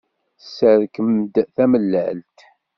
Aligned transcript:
Tesserkem-d 0.39 1.35
tamellalt. 1.55 2.37